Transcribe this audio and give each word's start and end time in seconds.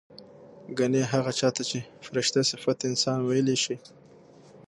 ګنې 0.77 1.01
هغه 1.13 1.31
چا 1.39 1.49
ته 1.55 1.61
چې 1.69 1.79
فرشته 2.05 2.39
صفت 2.51 2.79
انسان 2.89 3.19
وييلی 3.23 3.57
شي 3.63 3.75